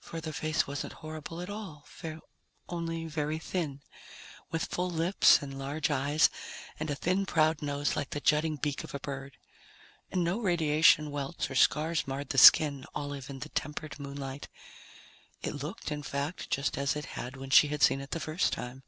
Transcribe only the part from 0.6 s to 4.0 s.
wasn't horrible at all, only very thin,